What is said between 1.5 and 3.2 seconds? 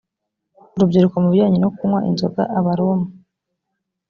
no kunywa inzoga abaroma